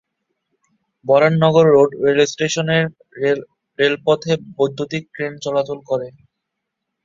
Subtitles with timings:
[1.05, 2.85] Baranagar road railway স্টেশনের
[3.79, 6.07] রেলপথে বৈদ্যুতীক ট্রেন চলাচল করে।